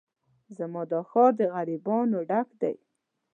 زما 0.57 0.81
دا 0.91 1.01
ښار 1.09 1.31
د 1.39 1.41
غريبانو 1.53 2.19
ډک 2.29 2.47
دی 2.61 2.75